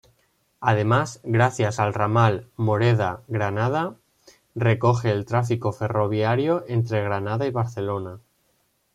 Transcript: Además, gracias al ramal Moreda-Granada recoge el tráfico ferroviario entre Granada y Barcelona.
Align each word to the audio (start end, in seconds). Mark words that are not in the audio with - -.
Además, 0.61 1.19
gracias 1.23 1.77
al 1.79 1.93
ramal 1.93 2.49
Moreda-Granada 2.57 3.97
recoge 4.55 5.11
el 5.11 5.25
tráfico 5.27 5.71
ferroviario 5.73 6.65
entre 6.67 7.03
Granada 7.03 7.45
y 7.45 7.51
Barcelona. 7.51 8.19